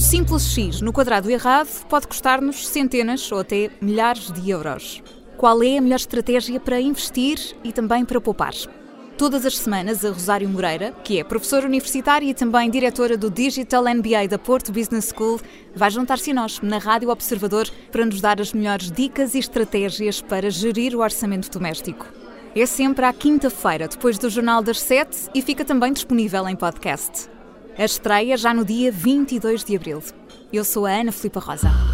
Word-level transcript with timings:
simples 0.00 0.46
X 0.52 0.80
no 0.80 0.92
quadrado 0.92 1.30
errado 1.30 1.68
pode 1.88 2.06
custar-nos 2.06 2.66
centenas 2.68 3.30
ou 3.32 3.40
até 3.40 3.70
milhares 3.80 4.30
de 4.30 4.50
euros. 4.50 5.02
Qual 5.36 5.62
é 5.62 5.78
a 5.78 5.80
melhor 5.80 5.96
estratégia 5.96 6.60
para 6.60 6.80
investir 6.80 7.56
e 7.64 7.72
também 7.72 8.04
para 8.04 8.20
poupar? 8.20 8.54
Todas 9.18 9.46
as 9.46 9.58
semanas, 9.58 10.04
a 10.04 10.10
Rosário 10.10 10.48
Moreira, 10.48 10.92
que 11.04 11.18
é 11.18 11.24
professora 11.24 11.66
universitária 11.66 12.28
e 12.28 12.34
também 12.34 12.70
diretora 12.70 13.16
do 13.16 13.30
Digital 13.30 13.84
MBA 13.84 14.28
da 14.28 14.38
Porto 14.38 14.72
Business 14.72 15.12
School, 15.14 15.40
vai 15.74 15.90
juntar-se 15.90 16.30
a 16.30 16.34
nós 16.34 16.60
na 16.60 16.78
Rádio 16.78 17.10
Observador 17.10 17.68
para 17.92 18.06
nos 18.06 18.20
dar 18.20 18.40
as 18.40 18.52
melhores 18.52 18.90
dicas 18.90 19.34
e 19.34 19.38
estratégias 19.38 20.20
para 20.20 20.50
gerir 20.50 20.96
o 20.96 21.00
orçamento 21.00 21.50
doméstico. 21.50 22.06
É 22.56 22.66
sempre 22.66 23.04
à 23.04 23.12
quinta-feira, 23.12 23.86
depois 23.86 24.18
do 24.18 24.30
Jornal 24.30 24.62
das 24.62 24.80
Sete 24.80 25.28
e 25.34 25.42
fica 25.42 25.64
também 25.64 25.92
disponível 25.92 26.48
em 26.48 26.56
podcast. 26.56 27.33
A 27.76 27.84
estreia 27.84 28.36
já 28.36 28.54
no 28.54 28.64
dia 28.64 28.92
22 28.92 29.64
de 29.64 29.74
abril. 29.74 30.00
Eu 30.52 30.64
sou 30.64 30.86
a 30.86 30.90
Ana 30.90 31.10
Filipa 31.10 31.40
Rosa. 31.40 31.93